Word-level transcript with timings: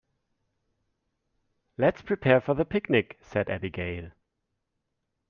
"Let's 1.77 2.01
prepare 2.01 2.41
for 2.41 2.55
the 2.55 2.65
picnic!", 2.65 3.19
said 3.21 3.51
Abigail. 3.51 4.09